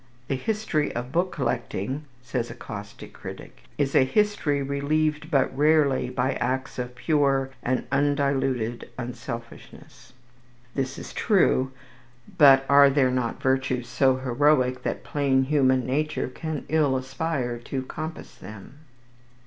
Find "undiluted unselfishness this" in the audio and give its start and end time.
7.91-10.97